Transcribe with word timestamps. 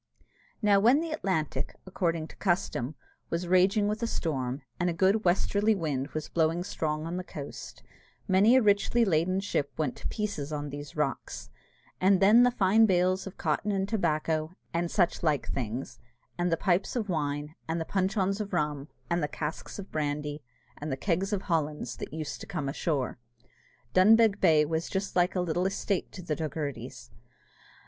Now 0.63 0.79
when 0.79 0.99
the 0.99 1.11
Atlantic, 1.11 1.75
according 1.85 2.27
to 2.29 2.35
custom, 2.37 2.95
was 3.29 3.47
raging 3.47 3.87
with 3.87 4.01
a 4.01 4.07
storm, 4.07 4.63
and 4.79 4.89
a 4.89 4.93
good 4.93 5.25
westerly 5.25 5.75
wind 5.75 6.07
was 6.15 6.27
blowing 6.27 6.63
strong 6.63 7.05
on 7.05 7.17
the 7.17 7.23
coast, 7.23 7.83
many 8.27 8.55
a 8.55 8.63
richly 8.63 9.05
laden 9.05 9.39
ship 9.41 9.71
went 9.77 9.95
to 9.97 10.07
pieces 10.07 10.51
on 10.51 10.71
these 10.71 10.95
rocks; 10.95 11.51
and 11.99 12.19
then 12.19 12.41
the 12.41 12.49
fine 12.49 12.87
bales 12.87 13.27
of 13.27 13.37
cotton 13.37 13.71
and 13.71 13.87
tobacco, 13.87 14.55
and 14.73 14.89
such 14.89 15.21
like 15.21 15.47
things, 15.49 15.99
and 16.35 16.51
the 16.51 16.57
pipes 16.57 16.95
of 16.95 17.07
wine, 17.07 17.53
and 17.67 17.79
the 17.79 17.85
puncheons 17.85 18.41
of 18.41 18.53
rum, 18.53 18.87
and 19.07 19.21
the 19.21 19.27
casks 19.27 19.77
of 19.77 19.91
brandy, 19.91 20.41
and 20.79 20.91
the 20.91 20.97
kegs 20.97 21.31
of 21.31 21.43
Hollands 21.43 21.95
that 21.97 22.11
used 22.11 22.41
to 22.41 22.47
come 22.47 22.67
ashore! 22.67 23.19
Dunbeg 23.93 24.39
Bay 24.41 24.65
was 24.65 24.89
just 24.89 25.15
like 25.15 25.35
a 25.35 25.41
little 25.41 25.67
estate 25.67 26.11
to 26.13 26.23
the 26.23 26.35
Doghertys. 26.35 27.11